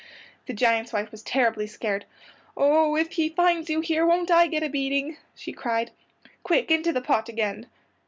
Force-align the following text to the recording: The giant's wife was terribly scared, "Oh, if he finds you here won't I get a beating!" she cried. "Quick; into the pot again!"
The 0.47 0.53
giant's 0.53 0.91
wife 0.91 1.11
was 1.11 1.21
terribly 1.21 1.67
scared, 1.67 2.05
"Oh, 2.57 2.95
if 2.95 3.11
he 3.11 3.29
finds 3.29 3.69
you 3.69 3.81
here 3.81 4.03
won't 4.03 4.31
I 4.31 4.47
get 4.47 4.63
a 4.63 4.67
beating!" 4.67 5.17
she 5.35 5.53
cried. 5.53 5.91
"Quick; 6.41 6.71
into 6.71 6.91
the 6.91 7.01
pot 7.01 7.29
again!" 7.29 7.67